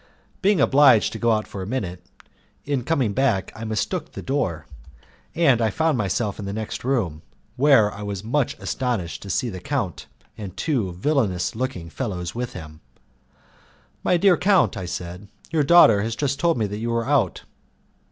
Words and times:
Being 0.41 0.59
obliged 0.59 1.13
to 1.13 1.19
go 1.19 1.31
out 1.31 1.45
for 1.45 1.61
a 1.61 1.67
minute, 1.67 2.03
in 2.65 2.83
coming 2.83 3.13
back 3.13 3.51
I 3.55 3.65
mistook 3.65 4.13
the 4.13 4.23
door, 4.23 4.65
and 5.35 5.61
I 5.61 5.69
found 5.69 5.95
myself 5.95 6.39
in 6.39 6.45
the 6.45 6.53
next 6.53 6.83
room, 6.83 7.21
where 7.55 7.93
I 7.93 8.01
was 8.01 8.23
much 8.23 8.57
astonished 8.57 9.21
to 9.21 9.29
see 9.29 9.51
the 9.51 9.59
count 9.59 10.07
and 10.39 10.57
two 10.57 10.91
villainous 10.93 11.53
looking 11.55 11.91
fellows 11.91 12.33
with 12.33 12.53
him. 12.53 12.81
"My 14.03 14.17
dear 14.17 14.37
count," 14.37 14.75
I 14.75 14.85
said, 14.87 15.27
"your 15.51 15.61
daughter 15.63 16.01
has 16.01 16.15
just 16.15 16.39
told 16.39 16.57
me 16.57 16.65
that 16.65 16.79
you 16.79 16.89
were 16.89 17.05
out." 17.05 17.43